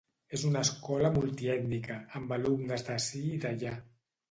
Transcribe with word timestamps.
És 0.35 0.45
una 0.51 0.63
escola 0.67 1.11
multiètnica, 1.17 1.99
amb 2.21 2.35
alumnes 2.39 2.89
d'ací 2.91 3.25
i 3.39 3.41
d'allà. 3.47 3.79